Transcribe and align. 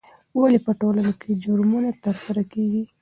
ولې 0.39 0.59
په 0.65 0.71
ټولنه 0.79 1.11
کې 1.21 1.31
جرمونه 1.43 1.89
ترسره 2.03 2.43
کیږي؟ 2.53 2.83